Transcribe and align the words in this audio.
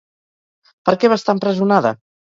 Per 0.89 0.95
què 1.05 1.11
va 1.13 1.19
estar 1.23 1.37
empresonada? 1.39 1.93